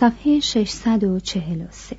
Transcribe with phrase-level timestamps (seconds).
[0.00, 1.96] صفحه 643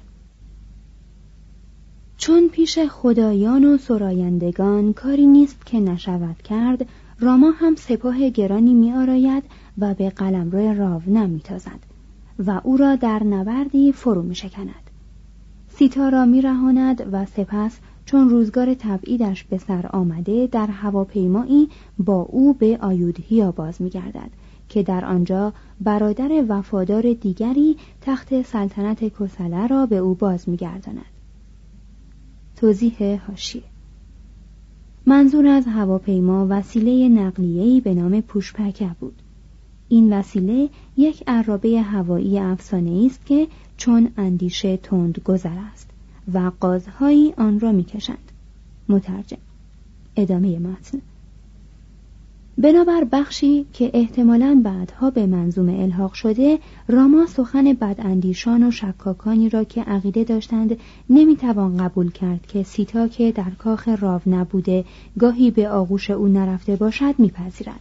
[2.18, 6.86] چون پیش خدایان و سرایندگان کاری نیست که نشود کرد
[7.20, 9.44] راما هم سپاه گرانی می آراید
[9.78, 11.80] و به قلمرو راو میتازد
[12.40, 14.92] و او را در نبردی فرو می شکند
[15.70, 22.22] سیتا را می رهاند و سپس چون روزگار تبعیدش به سر آمده در هواپیمایی با
[22.22, 24.30] او به آیودهیا باز می گردد
[24.70, 31.06] که در آنجا برادر وفادار دیگری تخت سلطنت کسله را به او باز میگرداند.
[32.56, 33.64] توضیح هاشیه
[35.06, 39.22] منظور از هواپیما وسیله نقلیه‌ای به نام پوشپکه بود.
[39.90, 45.90] این وسیله یک عرابه هوایی افسانه است که چون اندیشه تند گذر است
[46.34, 48.32] و قازهایی آن را می‌کشند.
[48.90, 49.38] مترجم.
[50.16, 51.02] ادامه متن.
[52.60, 59.64] بنابر بخشی که احتمالاً بعدها به منظوم الحاق شده راما سخن بداندیشان و شکاکانی را
[59.64, 60.78] که عقیده داشتند
[61.10, 64.86] نمی‌توان قبول کرد که سیتا که در کاخ راو نبوده
[65.20, 67.80] گاهی به آغوش او نرفته باشد میپذیرد.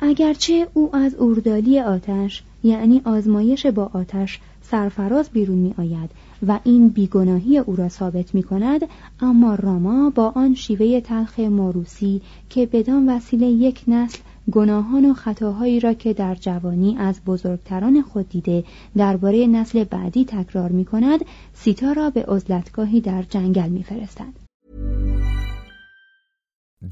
[0.00, 6.10] اگرچه او از اوردالی آتش یعنی آزمایش با آتش سرفراز بیرون می آید
[6.46, 8.80] و این بیگناهی او را ثابت می کند
[9.20, 14.18] اما راما با آن شیوه تلخ ماروسی که بدان وسیله یک نسل
[14.52, 18.64] گناهان و خطاهایی را که در جوانی از بزرگتران خود دیده
[18.96, 21.20] درباره نسل بعدی تکرار می کند
[21.54, 24.48] سیتا را به عزلتگاهی در جنگل می فرستد.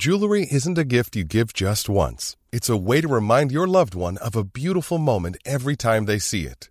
[0.04, 2.36] Jewelry isn't a gift you give just once.
[2.56, 6.18] It's a way to remind your loved one of a beautiful moment every time they
[6.18, 6.70] see it.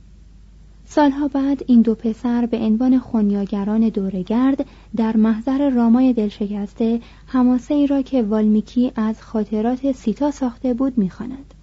[0.93, 4.65] سالها بعد این دو پسر به عنوان خونیاگران دورگرد
[4.95, 11.53] در محضر رامای دلشکسته هماسه ای را که والمیکی از خاطرات سیتا ساخته بود می‌خواند.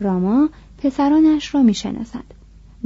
[0.00, 0.48] راما
[0.78, 2.24] پسرانش را می‌شناسد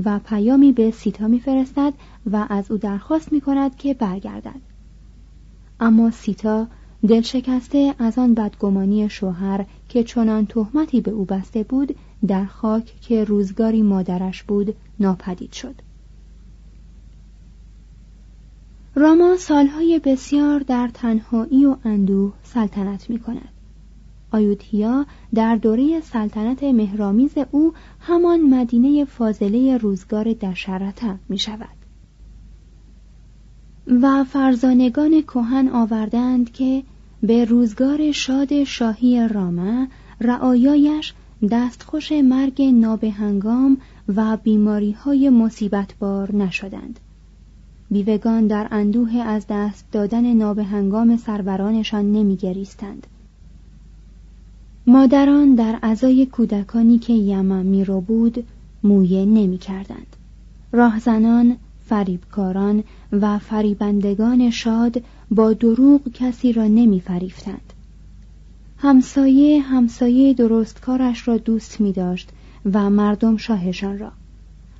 [0.05, 1.95] و پیامی به سیتا میفرستد
[2.33, 4.61] و از او درخواست می کند که برگردد.
[5.81, 6.67] اما سیتا
[7.09, 13.25] دلشکسته از آن بدگمانی شوهر که چنان تهمتی به او بسته بود در خاک که
[13.25, 15.75] روزگاری مادرش بود ناپدید شد.
[18.95, 23.49] راما سالهای بسیار در تنهایی و اندوه سلطنت می کند
[24.31, 31.77] آیوتیا در دوره سلطنت مهرامیز او همان مدینه فاضله روزگار دشرته می شود
[34.03, 36.83] و فرزانگان کهن آوردند که
[37.23, 39.89] به روزگار شاد شاهی رامه
[40.21, 41.15] رعایایش
[41.51, 43.79] دستخوش مرگ نابهنگام
[44.17, 45.95] و بیماری های مصیبت
[46.33, 47.01] نشدند
[47.91, 53.07] بیوگان در اندوه از دست دادن نابهنگام سرورانشان نمیگریستند
[54.87, 58.45] مادران در ازای کودکانی که یمن می رو بود
[58.83, 60.17] مویه نمی کردند.
[60.73, 61.57] راهزنان،
[61.87, 67.74] فریبکاران و فریبندگان شاد با دروغ کسی را نمی فریفتند.
[68.85, 72.31] همسایه همسایه درستکارش را دوست می داشت
[72.73, 74.13] و مردم شاهشان را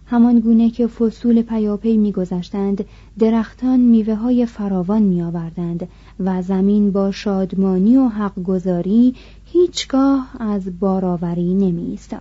[0.07, 2.85] همان گونه که فصول پیاپی میگذشتند
[3.19, 5.89] درختان میوه های فراوان می آوردند
[6.21, 9.15] و زمین با شادمانی و حقگذاری
[9.45, 12.21] هیچگاه از باراوری نمی ایستاد.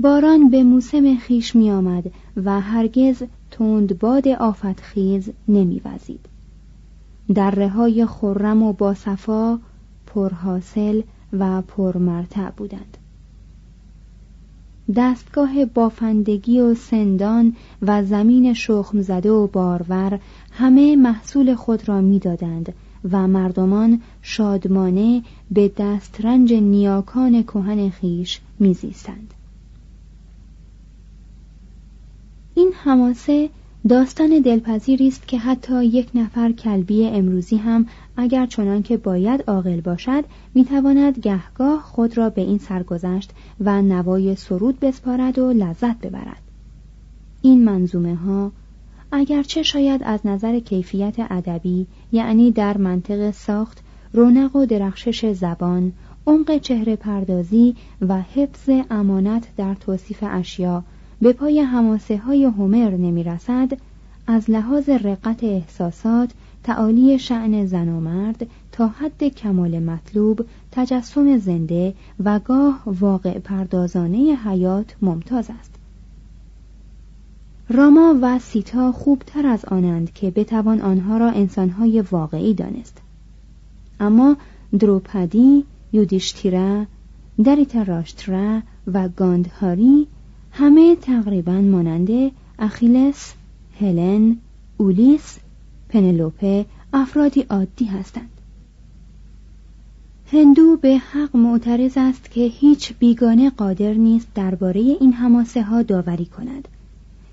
[0.00, 2.04] باران به موسم خیش می آمد
[2.36, 6.26] و هرگز تند باد آفتخیز نمی وزید.
[7.34, 9.58] در های خرم و باصفا
[10.14, 12.96] پرحاصل و پرمرتع بودند.
[14.96, 20.20] دستگاه بافندگی و سندان و زمین شخم زده و بارور
[20.52, 22.74] همه محصول خود را می‌دادند
[23.10, 29.34] و مردمان شادمانه به دسترنج نیاکان کهن خیش میزیستند
[32.54, 33.50] این حماسه
[33.88, 37.86] داستان دلپذیری است که حتی یک نفر کلبی امروزی هم
[38.16, 40.24] اگر چنان که باید عاقل باشد
[40.54, 43.30] می‌تواند گهگاه خود را به این سرگذشت
[43.60, 46.42] و نوای سرود بسپارد و لذت ببرد.
[47.42, 48.52] این منظومه ها
[49.12, 53.82] اگرچه شاید از نظر کیفیت ادبی یعنی در منطق ساخت
[54.12, 55.92] رونق و درخشش زبان
[56.26, 60.84] عمق چهره پردازی و حفظ امانت در توصیف اشیا
[61.22, 63.78] به پای هماسه های هومر نمی رسد
[64.26, 66.30] از لحاظ رقت احساسات
[66.64, 74.36] تعالی شعن زن و مرد تا حد کمال مطلوب تجسم زنده و گاه واقع پردازانه
[74.44, 75.74] حیات ممتاز است.
[77.68, 82.98] راما و سیتا خوبتر از آنند که بتوان آنها را انسانهای واقعی دانست.
[84.00, 84.36] اما
[84.78, 86.86] دروپدی یودیشتیرا
[87.44, 88.60] دریتراشترا
[88.92, 90.06] و گاندهاری
[90.52, 93.34] همه تقریبا مانند اخیلس،
[93.80, 94.36] هلن،
[94.76, 95.38] اولیس،
[95.88, 98.28] پنلوپه افرادی عادی هستند.
[100.32, 106.24] هندو به حق معترض است که هیچ بیگانه قادر نیست درباره این حماسه ها داوری
[106.24, 106.68] کند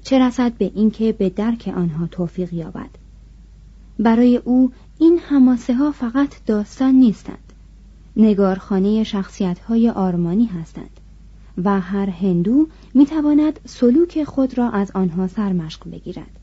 [0.04, 2.90] چه رسد به اینکه به درک آنها توفیق یابد
[4.00, 7.54] برای او این حماسه ها فقط داستان نیستند
[8.18, 10.99] نگارخانه شخصیت های آرمانی هستند
[11.66, 16.40] و هر هندو می تواند سلوک خود را از آنها سرمشق بگیرد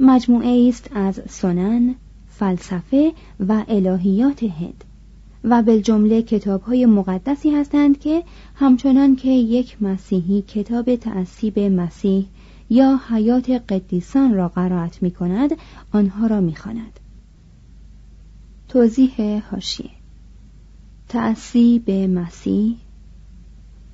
[0.00, 1.94] مجموعه است از سنن،
[2.28, 3.12] فلسفه
[3.48, 4.84] و الهیات هند
[5.44, 8.22] و بالجمله کتاب های مقدسی هستند که
[8.54, 12.26] همچنان که یک مسیحی کتاب تعصیب مسیح
[12.70, 15.50] یا حیات قدیسان را قرائت می کند
[15.92, 17.00] آنها را می خاند.
[18.68, 19.90] توضیح هاشیه
[21.08, 22.76] تعصیب مسیح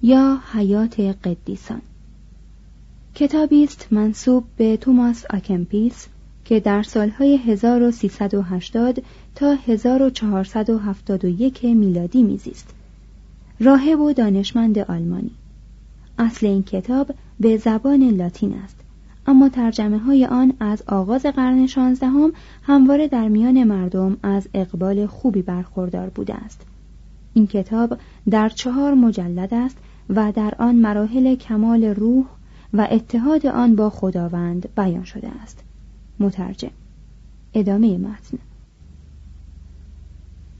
[0.04, 1.82] یا حیات قدیسان.
[3.14, 6.06] کتابی است منصوب به توماس آکمپیس
[6.44, 9.02] که در سالهای 1380
[9.34, 12.74] تا 1471 میلادی میزیست.
[13.60, 15.30] راهب و دانشمند آلمانی.
[16.18, 18.76] اصل این کتاب به زبان لاتین است
[19.26, 22.32] اما ترجمه های آن از آغاز قرن شانزدهم
[22.62, 26.66] همواره در میان مردم از اقبال خوبی برخوردار بوده است.
[27.34, 27.98] این کتاب
[28.30, 29.76] در چهار مجلد است
[30.08, 32.26] و در آن مراحل کمال روح
[32.72, 35.64] و اتحاد آن با خداوند بیان شده است.
[36.18, 36.70] مترجم
[37.54, 38.38] ادامه متن.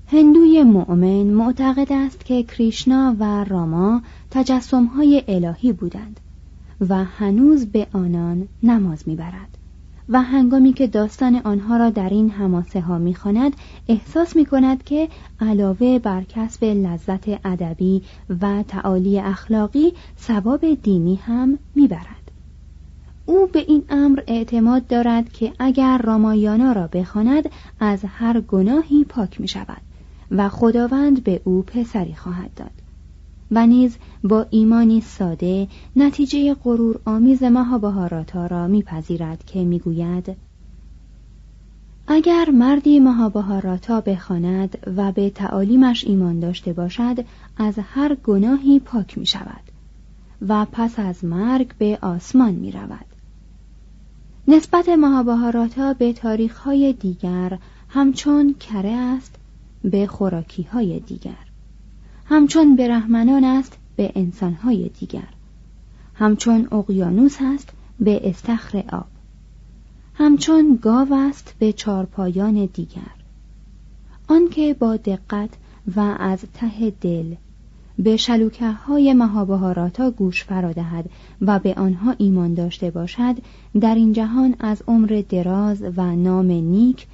[0.06, 6.20] هندوی مؤمن معتقد است که کریشنا و راما تجسمهای الهی بودند
[6.88, 9.58] و هنوز به آنان نماز می‌برد.
[10.08, 13.56] و هنگامی که داستان آنها را در این هماسه ها می‌خواند
[13.88, 15.08] احساس می کند که
[15.40, 18.02] علاوه بر کسب لذت ادبی
[18.40, 22.22] و تعالی اخلاقی ثواب دینی هم می‌برد.
[23.26, 29.40] او به این امر اعتماد دارد که اگر رامایانا را بخواند از هر گناهی پاک
[29.40, 29.82] می شود
[30.30, 32.81] و خداوند به او پسری خواهد داد.
[33.52, 40.36] و نیز با ایمانی ساده نتیجه غرور آمیز مهابهاراتا را میپذیرد که می‌گوید
[42.06, 47.24] اگر مردی مهابهاراتا بخواند و به تعالیمش ایمان داشته باشد
[47.56, 49.62] از هر گناهی پاک می شود
[50.48, 53.06] و پس از مرگ به آسمان می رود
[54.48, 59.34] نسبت مهابهاراتا به تاریخهای دیگر همچون کره است
[59.84, 61.51] به خوراکی های دیگر.
[62.32, 65.28] همچون برهمنان است به انسانهای دیگر.
[66.14, 67.68] همچون اقیانوس است
[68.00, 69.06] به استخر آب.
[70.14, 73.14] همچون گاو است به چارپایان دیگر.
[74.28, 75.50] آنکه با دقت
[75.96, 77.34] و از ته دل
[77.98, 81.10] به شلوکه های مهابهاراتا گوش فرادهد
[81.40, 83.36] و به آنها ایمان داشته باشد
[83.80, 87.06] در این جهان از عمر دراز و نام نیک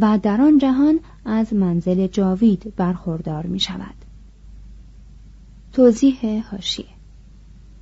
[0.00, 4.01] و در آن جهان از منزل جاوید برخوردار می شود
[5.72, 6.86] توضیح هاشیه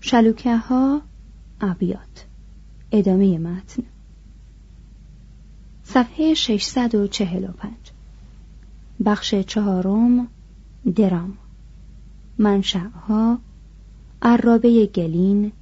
[0.00, 1.02] شلوکه ها
[1.61, 2.26] ابیات.
[2.92, 3.82] ادامه متن.
[5.82, 7.73] صفحه 645
[9.04, 10.28] بخش چهارم
[10.97, 11.38] درام.
[12.38, 13.38] منشأها
[14.23, 15.52] عرابه گلین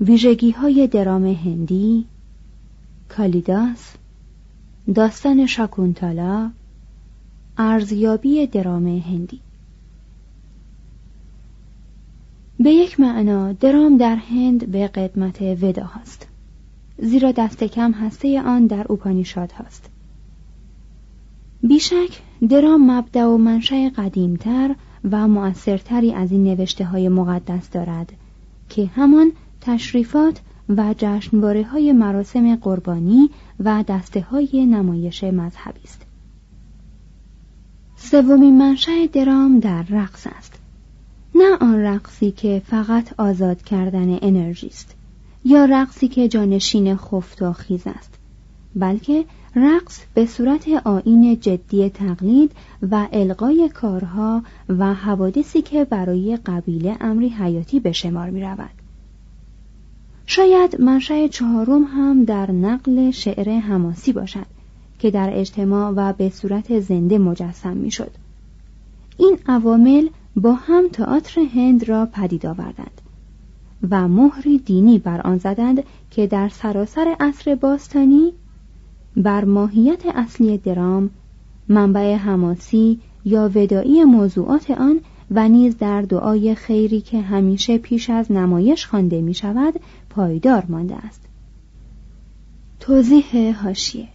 [0.00, 2.04] ویژگی های درام هندی
[3.08, 3.94] کالیداس
[4.94, 6.50] داستان شاکونتالا
[7.58, 9.40] ارزیابی درام هندی.
[12.60, 16.28] به یک معنا درام در هند به قدمت ودا هست
[16.98, 19.90] زیرا دست کم هسته آن در اوپانیشاد هست
[21.62, 24.74] بیشک درام مبدع و منشأ قدیمتر
[25.10, 28.12] و مؤثرتری از این نوشته های مقدس دارد
[28.68, 33.30] که همان تشریفات و جشنواره های مراسم قربانی
[33.60, 36.02] و دسته های نمایش مذهبی است.
[37.96, 40.63] سومین منشأ درام در رقص است.
[41.34, 44.94] نه آن رقصی که فقط آزاد کردن انرژی است
[45.44, 48.14] یا رقصی که جانشین خفت و خیز است
[48.76, 49.24] بلکه
[49.56, 52.52] رقص به صورت آین جدی تقلید
[52.90, 58.70] و القای کارها و حوادثی که برای قبیله امری حیاتی به شمار می رود.
[60.26, 64.46] شاید منشأ چهارم هم در نقل شعر حماسی باشد
[64.98, 68.10] که در اجتماع و به صورت زنده مجسم می شد.
[69.18, 73.00] این عوامل با هم تئاتر هند را پدید آوردند
[73.90, 78.32] و مهری دینی بر آن زدند که در سراسر عصر باستانی
[79.16, 81.10] بر ماهیت اصلی درام
[81.68, 85.00] منبع حماسی یا ودایی موضوعات آن
[85.30, 89.74] و نیز در دعای خیری که همیشه پیش از نمایش خوانده می شود
[90.10, 91.22] پایدار مانده است.
[92.80, 94.08] توضیح هاشیه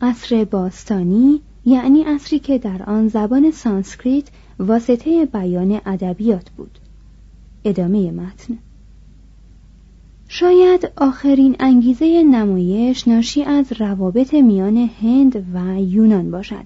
[0.00, 6.78] عصر باستانی یعنی عصری که در آن زبان سانسکریت واسطه بیان ادبیات بود.
[7.64, 8.58] ادامه متن.
[10.28, 16.64] شاید آخرین انگیزه نمایش ناشی از روابط میان هند و یونان باشد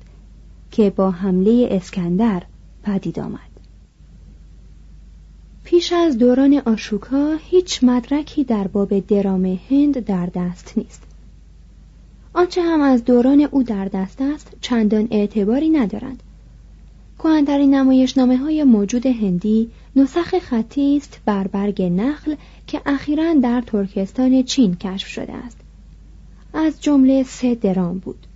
[0.70, 2.42] که با حمله اسکندر
[2.82, 3.52] پدید آمد.
[5.64, 11.02] پیش از دوران آشوکا هیچ مدرکی در باب درام هند در دست نیست.
[12.34, 16.22] آنچه هم از دوران او در دست است چندان اعتباری ندارند.
[17.22, 22.34] کهنترین نمایشنامه های موجود هندی نسخ خطی است بر برگ نخل
[22.66, 25.56] که اخیرا در ترکستان چین کشف شده است.
[26.54, 28.26] از جمله سه درام بود.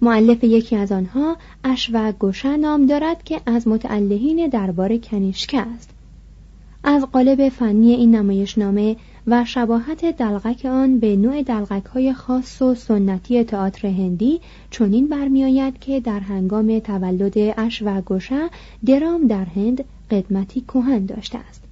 [0.00, 5.90] معلف یکی از آنها اش و گوشه نام دارد که از متعلهین دربار کنیشکه است.
[6.84, 12.74] از قالب فنی این نمایشنامه و شباهت دلغک آن به نوع دلغک های خاص و
[12.74, 18.50] سنتی تئاتر هندی چنین برمیآید که در هنگام تولد اش و گوشه
[18.86, 21.62] درام در هند قدمتی کهن داشته است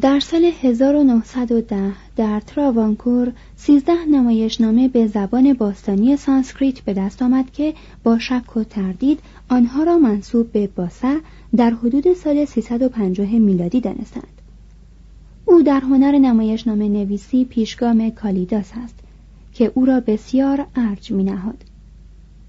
[0.00, 7.74] در سال 1910 در تراوانکور 13 نمایشنامه به زبان باستانی سانسکریت به دست آمد که
[8.04, 11.20] با شک و تردید آنها را منصوب به باسه
[11.56, 14.39] در حدود سال 350 میلادی دانستند.
[15.50, 18.98] او در هنر نمایشنامه نویسی پیشگام کالیداس است
[19.52, 21.64] که او را بسیار ارج می نهاد.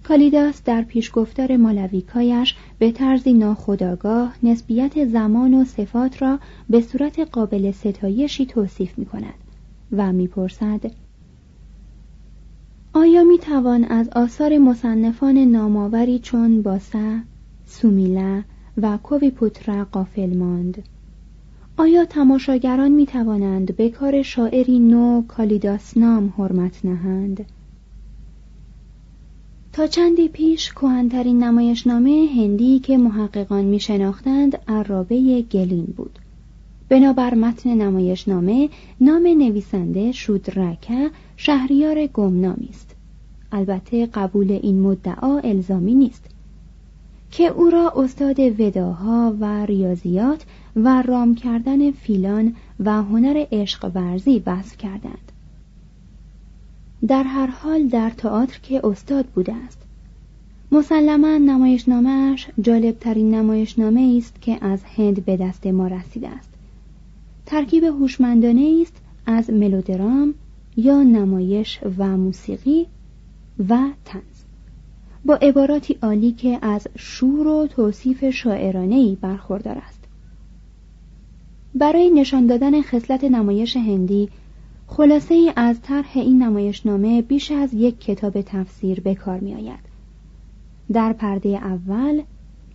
[0.04, 6.40] کالیداس در پیشگفتار مالویکایش به طرزی ناخودآگاه نسبیت زمان و صفات را
[6.70, 9.34] به صورت قابل ستایشی توصیف می کند
[9.92, 10.92] و می‌پرسد
[12.94, 17.22] آیا می توان از آثار مصنفان نامآوری چون باسه،
[17.66, 18.44] سومیلا
[18.78, 20.84] و کوی پوترا قافل ماند؟
[21.78, 27.46] آیا تماشاگران می توانند به کار شاعری نو کالیداس نام حرمت نهند؟
[29.74, 36.20] تا چندی پیش کهنترین نمایشنامه هندی که محققان می شناختند عرابه گلین بود.
[36.90, 38.70] بنابر متن نمایشنامه
[39.02, 42.96] نام نویسنده شودرکه شهریار گمنامی است.
[43.52, 46.26] البته قبول این مدعا الزامی نیست.
[47.32, 54.44] که او را استاد وداها و ریاضیات و رام کردن فیلان و هنر عشق ورزی
[54.46, 55.32] وصف کردند.
[57.08, 59.78] در هر حال در تئاتر که استاد بوده است.
[60.72, 66.50] مسلما نمایشنامهاش جالبترین نمایشنامه است که از هند به دست ما رسیده است.
[67.46, 70.34] ترکیب هوشمندانه است از ملودرام
[70.78, 72.88] یا نمایش و موسیقی
[73.70, 74.22] و تنز
[75.26, 80.01] با عباراتی عالی که از شور و توصیف شاعرانه‌ای برخوردار است.
[81.76, 84.30] برای نشان دادن خصلت نمایش هندی
[84.88, 89.80] خلاصه ای از طرح این نمایشنامه بیش از یک کتاب تفسیر به کار می آید.
[90.94, 92.22] در پرده اول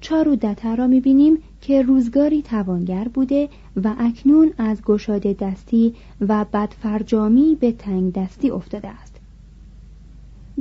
[0.00, 3.49] چارو دتا را می بینیم که روزگاری توانگر بوده
[3.85, 9.17] و اکنون از گشاده دستی و بدفرجامی به تنگ دستی افتاده است.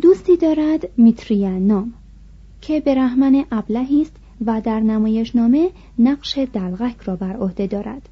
[0.02, 1.94] دوستی دارد میتریان نام
[2.62, 4.16] که به رحمن ابلهی است
[4.46, 8.10] و در نمایشنامه نقش دلغک را بر عهده دارد.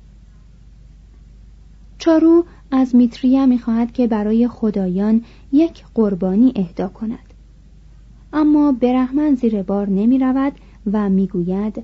[2.04, 7.34] چارو از میتریا می‌خواهد که برای خدایان یک قربانی اهدا کند.
[8.34, 10.54] اما برهمن زیر بار نمی رود
[10.92, 11.84] و می‌گوید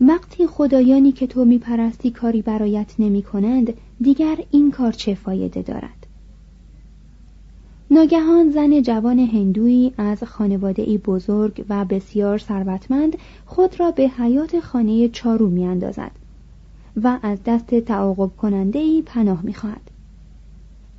[0.00, 6.06] وقتی خدایانی که تو میپرستی کاری برایت نمی کنند دیگر این کار چه فایده دارد؟
[7.90, 14.60] ناگهان زن جوان هندویی از خانواده ای بزرگ و بسیار ثروتمند خود را به حیات
[14.60, 16.19] خانه چارو میاندازد.
[16.96, 19.90] و از دست تعاقب کننده ای پناه می‌خواهد.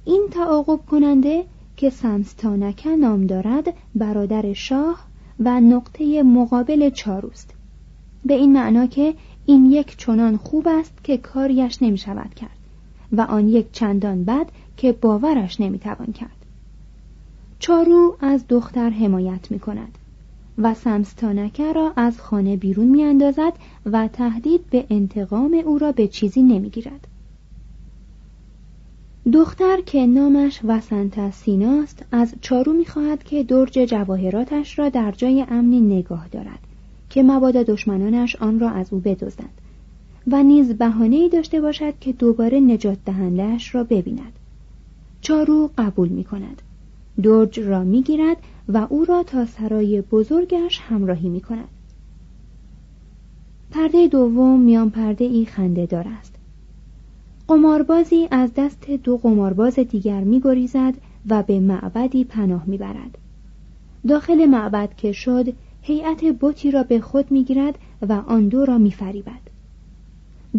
[0.06, 1.46] این تعاقب کننده
[1.78, 5.00] که سمستانکه نام دارد برادر شاه
[5.40, 7.54] و نقطه مقابل چاروست.
[8.26, 9.14] به این معنا که
[9.46, 12.58] این یک چنان خوب است که کاریش نمی شود کرد
[13.12, 14.46] و آن یک چندان بد
[14.78, 16.46] که باورش نمی توان کرد.
[17.60, 19.98] چارو از دختر حمایت می کند
[20.64, 23.54] و سمستانکه را از خانه بیرون می اندازد
[23.86, 27.08] و تهدید به انتقام او را به چیزی نمی گیرد.
[29.34, 35.82] دختر که نامش وسنت سیناست از چارو می‌خواهد که درج جواهراتش را در جای امنی
[35.82, 36.60] نگاه دارد
[37.10, 39.62] که مبادا دشمنانش آن را از او بدزدند
[40.28, 44.34] و نیز بهانه داشته باشد که دوباره نجات دهندهش را ببیند
[45.22, 46.62] چارو قبول می کند
[47.24, 48.38] درج را می گیرد
[48.68, 51.70] و او را تا سرای بزرگش همراهی می کند
[53.72, 56.36] پرده دوم میان پرده ای خنده دار است
[57.48, 60.94] قماربازی از دست دو قمارباز دیگر می گریزد
[61.30, 63.18] و به معبدی پناه می برد.
[64.08, 68.78] داخل معبد که شد هیئت بوتی را به خود می گیرد و آن دو را
[68.78, 69.42] می فریبد.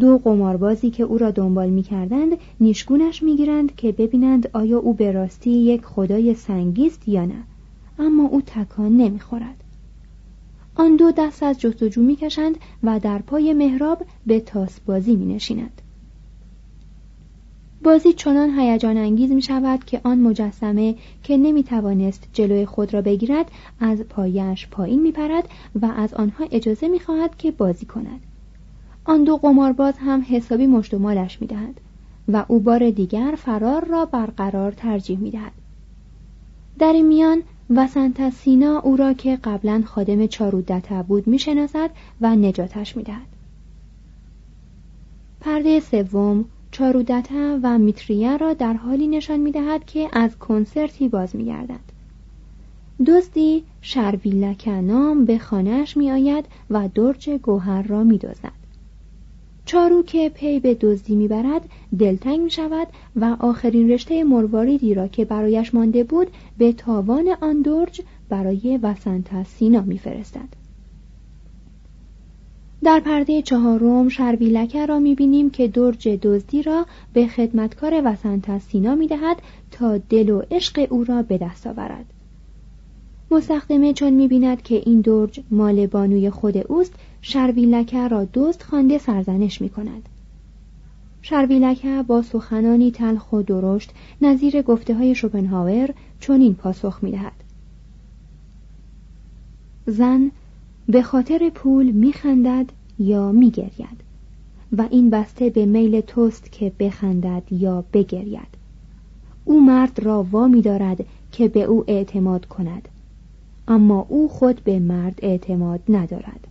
[0.01, 4.95] دو قماربازی که او را دنبال می کردند نیشگونش می گیرند که ببینند آیا او
[4.95, 7.43] به راستی یک خدای سنگیست یا نه
[7.99, 9.65] اما او تکان نمی خورد.
[10.75, 15.35] آن دو دست از جستجو می کشند و در پای محراب به تاس بازی می
[15.35, 15.83] نشیند.
[17.83, 23.03] بازی چنان هیجان انگیز می شود که آن مجسمه که نمی توانست جلوی خود را
[23.03, 23.51] بگیرد
[23.81, 25.49] از پایش پایین می پرد
[25.83, 28.21] و از آنها اجازه می خواهد که بازی کند.
[29.05, 31.81] آن دو قمارباز هم حسابی مشت و مالش می دهد
[32.29, 35.53] و او بار دیگر فرار را برقرار ترجیح می دهد.
[36.79, 37.43] در این میان
[37.77, 43.27] وسنت سینا او را که قبلا خادم چارودتا بود می‌شناسد و نجاتش می‌دهد.
[45.41, 51.93] پرده سوم چارودتا و میتریا را در حالی نشان می‌دهد که از کنسرتی باز میگردند
[53.07, 58.62] دزدی شرویلک نام به خانهاش میآید و درج گوهر را میدزدد
[59.65, 65.25] چارو که پی به دزدی می‌برد دلتنگ می شود و آخرین رشته مرواریدی را که
[65.25, 66.27] برایش مانده بود
[66.59, 70.63] به تاوان آن درج برای وسنت سینا میفرستد.
[72.85, 79.37] در پرده چهارم شربیلکه را می‌بینیم که درج دزدی را به خدمتکار وسنت سینا می‌دهد
[79.71, 82.05] تا دل و عشق او را به دست آورد.
[83.31, 89.61] مستخدمه چون می‌بیند که این درج مال بانوی خود اوست شرویلکه را دوست خوانده سرزنش
[89.61, 90.09] می کند.
[91.23, 93.91] شرویلکه با سخنانی تلخ و درشت
[94.23, 97.33] نظیر گفته های شوپنهاور چنین پاسخ می دهد.
[99.87, 100.31] زن
[100.89, 102.67] به خاطر پول می خندد
[102.99, 104.03] یا می گرید
[104.73, 108.63] و این بسته به میل توست که بخندد یا بگرید
[109.45, 112.89] او مرد را وامی دارد که به او اعتماد کند
[113.69, 116.49] اما او خود به مرد اعتماد ندارد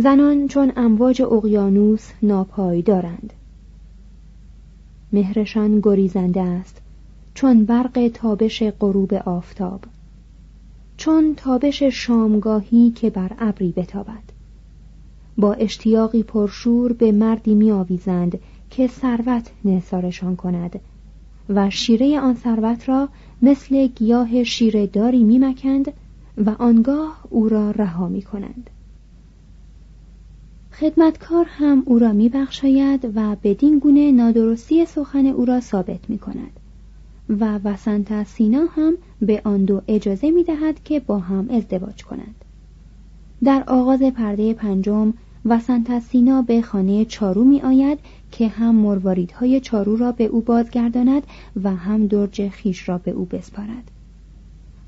[0.00, 3.32] زنان چون امواج اقیانوس ناپایدارند
[5.12, 6.80] مهرشان گریزنده است
[7.34, 9.80] چون برق تابش غروب آفتاب
[10.96, 14.22] چون تابش شامگاهی که بر ابری بتابد.
[15.38, 18.38] با اشتیاقی پرشور به مردی می آویزند
[18.70, 20.80] که ثروت نثارشان کند
[21.48, 23.08] و شیره آن ثروت را
[23.42, 25.92] مثل گیاه شیره داری می مکند
[26.46, 28.70] و آنگاه او را رها می کنند
[30.72, 36.60] خدمتکار هم او را میبخشاید و بدین گونه نادرستی سخن او را ثابت می کند
[37.28, 42.44] و وسنت سینا هم به آن دو اجازه می دهد که با هم ازدواج کنند.
[43.44, 47.98] در آغاز پرده پنجم وسنت سینا به خانه چارو می آید
[48.32, 51.22] که هم مرواریدهای چارو را به او بازگرداند
[51.62, 53.90] و هم درج خیش را به او بسپارد.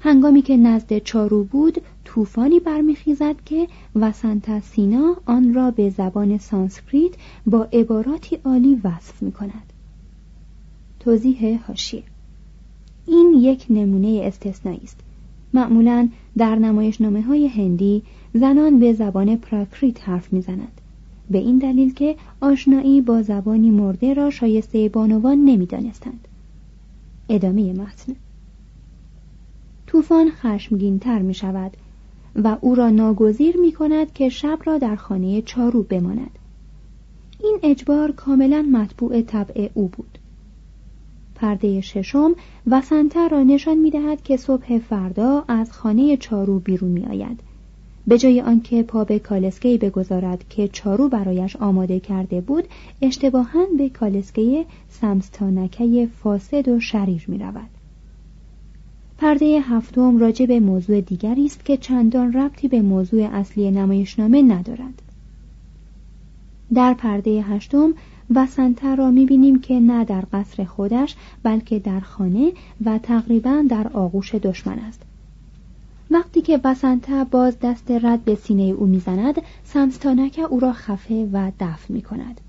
[0.05, 7.13] هنگامی که نزد چارو بود طوفانی برمیخیزد که وسنت سینا آن را به زبان سانسکریت
[7.47, 9.73] با عباراتی عالی وصف می کند
[11.01, 12.03] توضیح حاشیه
[13.07, 15.01] این یک نمونه استثنایی است.
[15.55, 18.03] معمولا در نمایشنامه های هندی
[18.35, 20.81] زنان به زبان پراکریت حرف می‌زنند
[21.31, 26.29] به این دلیل که آشنایی با زبانی مرده را شایسته بانوان نمی‌دانستند.
[27.29, 28.17] ادامه متن.
[29.93, 31.77] طوفان خشمگینتر می شود
[32.35, 36.39] و او را ناگزیر می کند که شب را در خانه چارو بماند.
[37.41, 40.19] این اجبار کاملا مطبوع طبع او بود.
[41.35, 42.35] پرده ششم
[42.67, 47.41] وسنته را نشان می دهد که صبح فردا از خانه چارو بیرون می آید
[48.07, 52.65] به جای آنکه پا به کالسکه بگذارد که چارو برایش آماده کرده بود
[53.03, 57.82] اشتباها به کالسکه سمستانکه فاسد و شریر می رود.
[59.23, 65.03] پرده هفتم راجع به موضوع دیگری است که چندان ربطی به موضوع اصلی نمایشنامه ندارد.
[66.75, 67.95] در پرده هشتم
[68.35, 72.53] وسنته را می‌بینیم که نه در قصر خودش بلکه در خانه
[72.85, 75.03] و تقریبا در آغوش دشمن است.
[76.11, 81.51] وقتی که بسنته باز دست رد به سینه او می‌زند سمستانک او را خفه و
[81.61, 82.41] دفن می کند.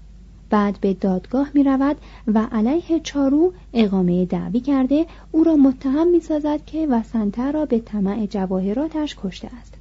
[0.49, 6.19] بعد به دادگاه می رود و علیه چارو اقامه دعوی کرده او را متهم می
[6.19, 9.73] سازد که وسنته را به طمع جواهراتش کشته است.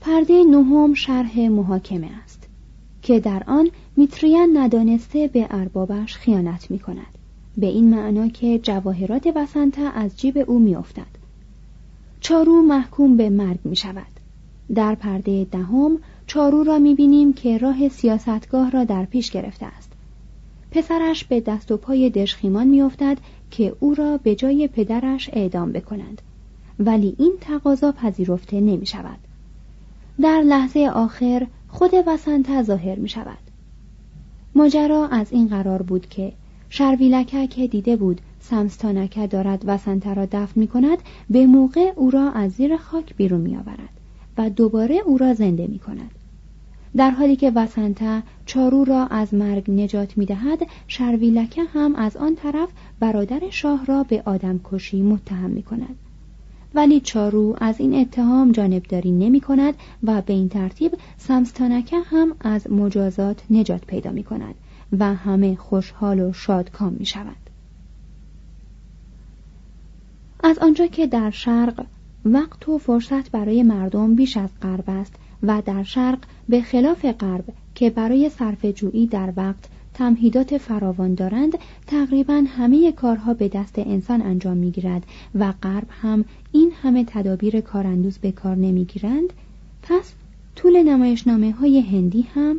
[0.00, 2.48] پرده نهم شرح محاکمه است
[3.02, 7.18] که در آن میتریان ندانسته به اربابش خیانت می کند.
[7.56, 11.20] به این معنا که جواهرات وسنته از جیب او میافتد.
[12.20, 14.20] چارو محکوم به مرگ می شود.
[14.74, 15.98] در پرده دهم
[16.30, 19.92] چارو را می بینیم که راه سیاستگاه را در پیش گرفته است.
[20.70, 23.18] پسرش به دست و پای دشخیمان می افتد
[23.50, 26.22] که او را به جای پدرش اعدام بکنند.
[26.78, 29.18] ولی این تقاضا پذیرفته نمی شود.
[30.20, 33.38] در لحظه آخر خود وسنت ظاهر می شود.
[34.54, 36.32] ماجرا از این قرار بود که
[36.68, 40.98] شرویلکه که دیده بود سمستانکه دارد وسنته را دفن می کند
[41.30, 44.00] به موقع او را از زیر خاک بیرون می آورد
[44.38, 46.19] و دوباره او را زنده می کند.
[46.96, 52.34] در حالی که وسنته چارو را از مرگ نجات می دهد شرویلکه هم از آن
[52.34, 52.68] طرف
[53.00, 55.96] برادر شاه را به آدم کشی متهم می کند.
[56.74, 62.70] ولی چارو از این اتهام جانبداری نمی کند و به این ترتیب سمستانکه هم از
[62.70, 64.54] مجازات نجات پیدا می کند
[64.98, 67.36] و همه خوشحال و شادکام می شود.
[70.42, 71.86] از آنجا که در شرق
[72.24, 77.44] وقت و فرصت برای مردم بیش از غرب است و در شرق به خلاف غرب
[77.74, 84.22] که برای صرف جویی در وقت تمهیدات فراوان دارند تقریبا همه کارها به دست انسان
[84.22, 85.02] انجام می‌گیرد
[85.34, 89.32] و غرب هم این همه تدابیر کاراندوز به کار نمی‌گیرند.
[89.82, 90.12] پس
[90.56, 92.56] طول نمایشنامه های هندی هم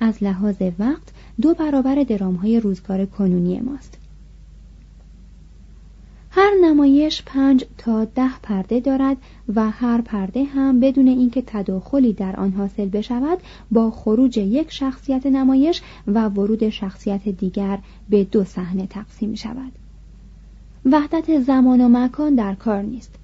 [0.00, 3.98] از لحاظ وقت دو برابر درام های روزگار کنونی ماست.
[6.36, 9.16] هر نمایش پنج تا ده پرده دارد
[9.54, 13.38] و هر پرده هم بدون اینکه تداخلی در آن حاصل بشود
[13.70, 19.72] با خروج یک شخصیت نمایش و ورود شخصیت دیگر به دو صحنه تقسیم شود.
[20.84, 23.14] وحدت زمان و مکان در کار نیست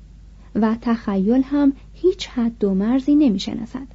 [0.55, 3.87] و تخیل هم هیچ حد و مرزی نمی شناسد.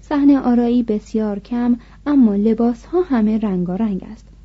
[0.00, 4.37] صحنه آرایی بسیار کم اما لباس ها همه رنگارنگ است.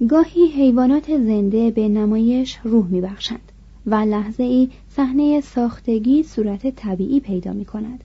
[0.00, 3.52] گاهی حیوانات زنده به نمایش روح میبخشند
[3.86, 8.04] و لحظه ای صحنه ساختگی صورت طبیعی پیدا می کند.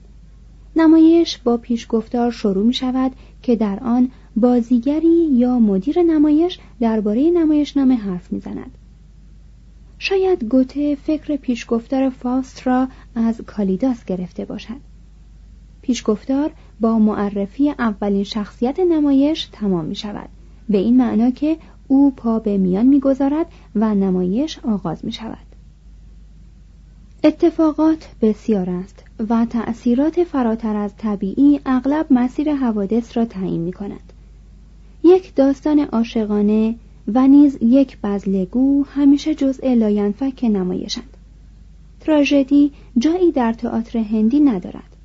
[0.76, 7.94] نمایش با پیشگفتار شروع می شود که در آن بازیگری یا مدیر نمایش درباره نمایشنامه
[7.94, 8.78] حرف می‌زند.
[9.98, 14.80] شاید گوته فکر پیشگفتار فاست را از کالیداس گرفته باشد.
[15.82, 16.50] پیشگفتار
[16.80, 20.28] با معرفی اولین شخصیت نمایش تمام می شود.
[20.68, 21.56] به این معنا که
[21.88, 25.46] او پا به میان می‌گذارد و نمایش آغاز می شود.
[27.24, 34.12] اتفاقات بسیار است و تأثیرات فراتر از طبیعی اغلب مسیر حوادث را تعیین می کند.
[35.04, 36.74] یک داستان عاشقانه
[37.14, 41.16] و نیز یک بزلگو همیشه جزء لاینفک نمایشند.
[42.00, 44.96] تراژدی جایی در تئاتر هندی ندارد.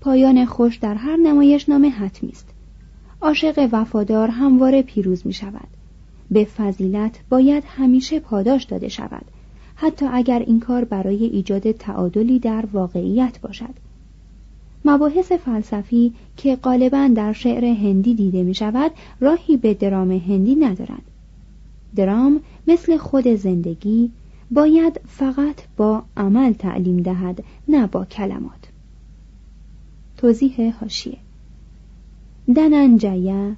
[0.00, 2.48] پایان خوش در هر نمایش نامه حتمی است.
[3.20, 5.75] عاشق وفادار همواره پیروز می شود.
[6.30, 9.24] به فضیلت باید همیشه پاداش داده شود
[9.76, 13.74] حتی اگر این کار برای ایجاد تعادلی در واقعیت باشد.
[14.84, 21.02] مباحث فلسفی که غالبا در شعر هندی دیده می شود راهی به درام هندی ندارد.
[21.96, 24.10] درام مثل خود زندگی
[24.50, 28.68] باید فقط با عمل تعلیم دهد نه با کلمات.
[30.16, 31.18] توضیح هاشیه
[32.54, 33.52] دننجیا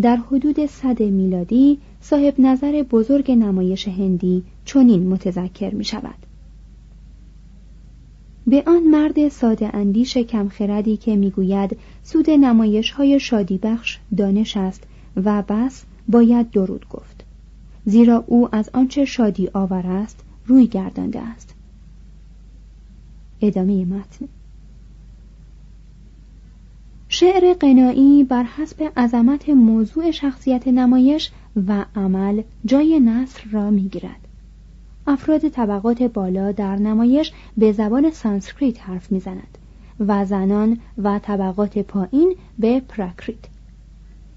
[0.00, 6.26] در حدود صد میلادی صاحب نظر بزرگ نمایش هندی چنین متذکر می شود
[8.46, 14.82] به آن مرد ساده اندیش کمخردی که می‌گوید سود نمایش های شادی بخش دانش است
[15.16, 17.24] و بس باید درود گفت.
[17.84, 21.54] زیرا او از آنچه شادی آور است روی گردانده است.
[23.40, 24.28] ادامه متن.
[27.14, 31.30] شعر غنایی بر حسب عظمت موضوع شخصیت نمایش
[31.68, 34.28] و عمل جای نثر را می‌گیرد.
[35.06, 39.58] افراد طبقات بالا در نمایش به زبان سانسکریت حرف می‌زنند
[40.00, 43.44] و زنان و طبقات پایین به پراکریت.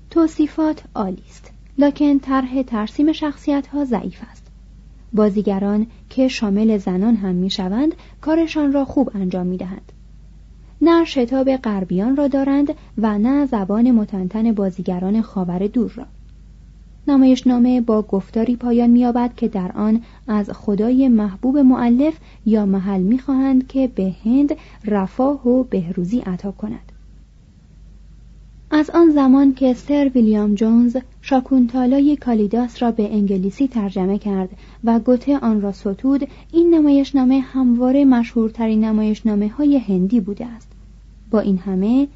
[0.10, 4.48] توصیفات عالی است لکن طرح ترسیم شخصیت ها ضعیف است.
[5.14, 9.92] بازیگران که شامل زنان هم می‌شوند کارشان را خوب انجام می‌دهند.
[10.86, 16.06] نه شتاب غربیان را دارند و نه زبان متنتن بازیگران خاور دور را.
[17.08, 23.68] نمایشنامه با گفتاری پایان می‌یابد که در آن از خدای محبوب معلف یا محل می‌خواهند
[23.68, 26.92] که به هند رفاه و بهروزی عطا کند.
[28.72, 34.50] از آن زمان که سر ویلیام جونز شاکونتالای کالیداس را به انگلیسی ترجمه کرد
[34.84, 40.75] و گوته آن را ستود این نمایشنامه همواره مشهورترین نمایشنامه های هندی بوده است.
[41.40, 42.08] این همه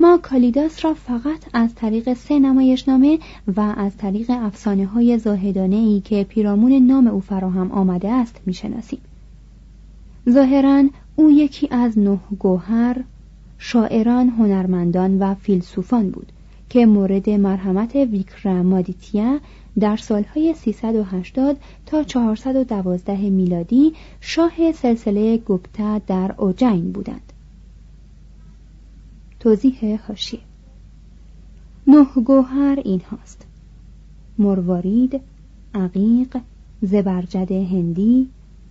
[0.00, 3.18] ما کالیداس را فقط از طریق سه نمایشنامه
[3.56, 9.00] و از طریق افسانه های زاهدانه ای که پیرامون نام او فراهم آمده است می‌شناسیم.
[10.30, 10.84] ظاهرا
[11.16, 12.96] او یکی از نه گوهر
[13.58, 16.32] شاعران هنرمندان و فیلسوفان بود
[16.68, 19.40] که مورد مرحمت ویکرامادیتیا
[19.80, 21.56] در سالهای 380
[21.86, 27.29] تا 412 میلادی شاه سلسله گپتا در اوجین بودند.
[29.40, 30.40] توضیح حاشیه
[31.86, 33.46] نه گوهر این هاست.
[34.38, 35.20] مروارید
[35.74, 36.36] عقیق
[36.82, 38.28] زبرجد هندی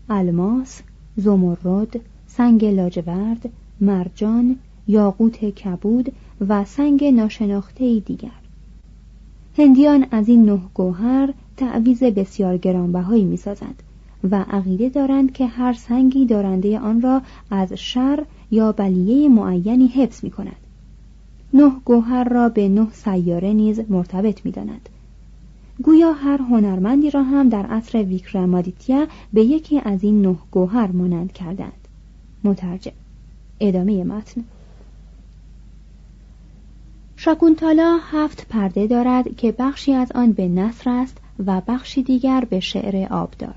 [0.09, 0.81] الماس
[1.17, 3.49] زمرد سنگ لاجورد
[3.81, 4.55] مرجان
[4.87, 6.11] یاقوت کبود
[6.47, 8.29] و سنگ ناشناخته دیگر.
[9.57, 13.83] هندیان از این نه گوهر تعویز بسیار گرانبهایی می‌سازند.
[14.31, 20.23] و عقیده دارند که هر سنگی دارنده آن را از شر یا بلیه معینی حفظ
[20.23, 20.55] می کند
[21.53, 24.89] نه گوهر را به نه سیاره نیز مرتبط می داند.
[25.83, 31.31] گویا هر هنرمندی را هم در عصر ویکرامادیتیا به یکی از این نه گوهر مانند
[31.31, 31.87] کردند.
[32.43, 32.91] مترجم.
[33.59, 34.43] ادامه متن.
[37.15, 42.59] شاکونتالا هفت پرده دارد که بخشی از آن به نصر است و بخشی دیگر به
[42.59, 43.55] شعر آبدار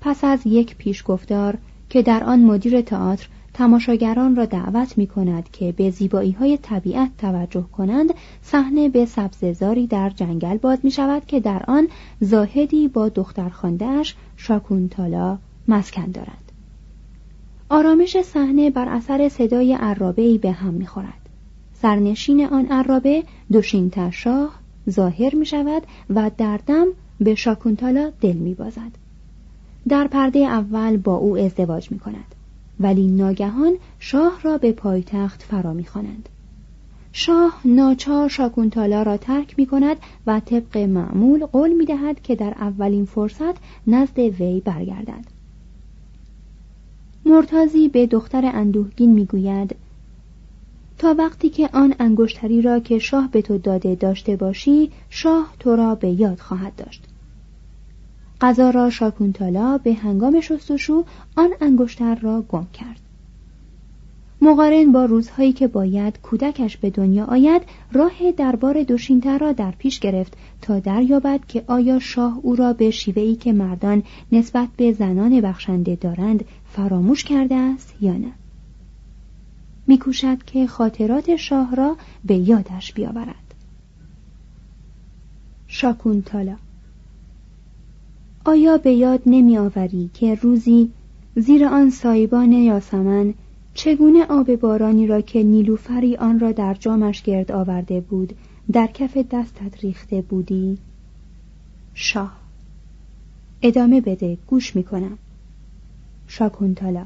[0.00, 1.58] پس از یک پیشگفتار
[1.88, 7.10] که در آن مدیر تئاتر تماشاگران را دعوت می کند که به زیبایی های طبیعت
[7.18, 11.88] توجه کنند صحنه به سبززاری در جنگل باز می شود که در آن
[12.20, 16.52] زاهدی با دختر خاندهاش شاکونتالا مسکن دارند
[17.70, 21.28] آرامش صحنه بر اثر صدای عرابه به هم می خورد
[21.72, 24.54] سرنشین آن عرابه دوشین شاه
[24.90, 26.86] ظاهر می شود و در دم
[27.20, 29.07] به شاکونتالا دل می بازد.
[29.88, 32.34] در پرده اول با او ازدواج می کند
[32.80, 36.28] ولی ناگهان شاه را به پایتخت فرا می‌خوانند.
[37.12, 39.96] شاه ناچار شاکونتالا را ترک می کند
[40.26, 43.54] و طبق معمول قول می دهد که در اولین فرصت
[43.86, 45.24] نزد وی برگردد.
[47.26, 49.76] مرتازی به دختر اندوهگین می گوید
[50.98, 55.76] تا وقتی که آن انگشتری را که شاه به تو داده داشته باشی شاه تو
[55.76, 57.07] را به یاد خواهد داشت.
[58.40, 61.04] غذا را شاکونتالا به هنگام شستشو
[61.36, 63.00] آن انگشتر را گم کرد.
[64.40, 70.00] مقارن با روزهایی که باید کودکش به دنیا آید راه دربار دوشینتر را در پیش
[70.00, 75.40] گرفت تا دریابد که آیا شاه او را به شیوهی که مردان نسبت به زنان
[75.40, 78.32] بخشنده دارند فراموش کرده است یا نه؟
[79.86, 83.54] میکوشد که خاطرات شاه را به یادش بیاورد.
[85.66, 86.56] شاکونتالا
[88.44, 90.90] آیا به یاد نمی آوری که روزی
[91.36, 93.34] زیر آن سایبان یاسمن
[93.74, 98.32] چگونه آب بارانی را که نیلوفری آن را در جامش گرد آورده بود
[98.72, 100.78] در کف دستت ریخته بودی؟
[101.94, 102.36] شاه.
[103.62, 105.18] ادامه بده گوش می‌کنم
[106.26, 107.04] شاکونتالا.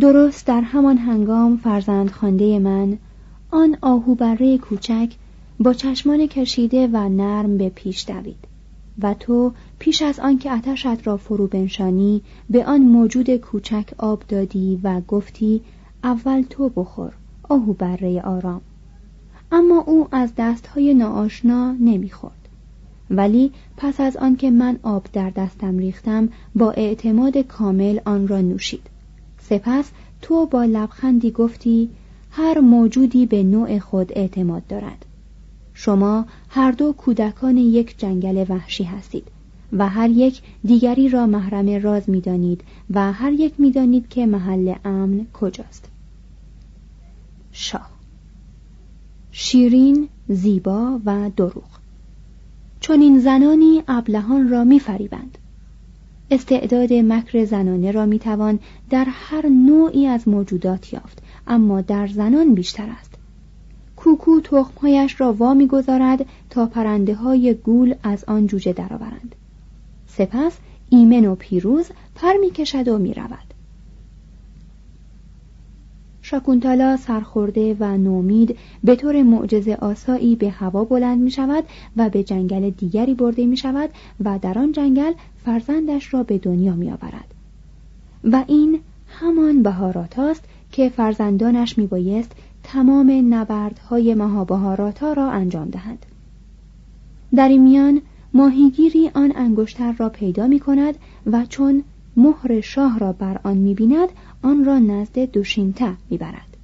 [0.00, 2.98] درست در همان هنگام فرزند خانده من
[3.50, 5.14] آن آهوبره کوچک
[5.60, 8.53] با چشمان کشیده و نرم به پیش دوید.
[9.02, 14.80] و تو پیش از آنکه آتشت را فرو بنشانی به آن موجود کوچک آب دادی
[14.82, 15.60] و گفتی
[16.04, 17.12] اول تو بخور
[17.48, 18.60] آهوبره آرام.
[19.52, 22.48] اما او از دستهای ناآشنا نمی‌خورد.
[23.10, 28.86] ولی پس از آنکه من آب در دستم ریختم با اعتماد کامل آن را نوشید.
[29.40, 29.90] سپس
[30.22, 31.90] تو با لبخندی گفتی
[32.30, 35.04] هر موجودی به نوع خود اعتماد دارد.
[35.74, 39.28] شما هر دو کودکان یک جنگل وحشی هستید
[39.72, 45.26] و هر یک دیگری را محرم راز می‌دانید و هر یک می‌دانید که محل امن
[45.32, 45.88] کجاست.
[47.52, 47.90] شاه.
[49.30, 51.64] شیرین زیبا و دروغ.
[52.80, 55.38] چون این زنانی ابلهان را میفریبند.
[56.30, 58.58] استعداد مکر زنانه را می‌توان
[58.90, 63.13] در هر نوعی از موجودات یافت اما در زنان بیشتر است.
[64.04, 69.34] کوکو تخمهایش را وا می‌گذارد تا پرنده های گول از آن جوجه درآورند
[70.06, 70.58] سپس
[70.90, 73.54] ایمن و پیروز پر می‌کشد و می‌رود
[76.22, 81.64] شاکونتالا سرخورده و نومید به طور معجزه آسایی به هوا بلند می شود
[81.96, 83.90] و به جنگل دیگری برده می شود
[84.24, 85.12] و در آن جنگل
[85.44, 87.34] فرزندش را به دنیا می آورد.
[88.24, 92.32] و این همان بهارات است که فرزندانش می بایست
[92.64, 96.06] تمام نبردهای مهابهاراتا را انجام دهند.
[97.34, 98.00] در این میان
[98.34, 100.94] ماهیگیری آن انگشتر را پیدا می کند
[101.26, 101.84] و چون
[102.16, 104.08] مهر شاه را بر آن می بیند
[104.42, 106.56] آن را نزد دوشینتا می برد.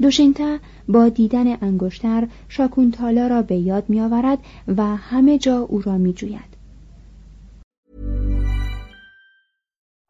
[0.00, 0.58] دوشینتا
[0.88, 4.38] با دیدن انگشتر شاکونتالا را به یاد می آورد
[4.76, 6.53] و همه جا او را می جوید.